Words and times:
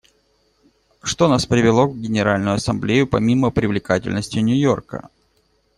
Что 1.03 1.27
нас 1.27 1.45
привело 1.45 1.87
в 1.87 1.95
Генеральную 1.95 2.55
Ассамблею, 2.55 3.05
помимо 3.05 3.51
привлекательности 3.51 4.39
Нью-Йорка? 4.39 5.09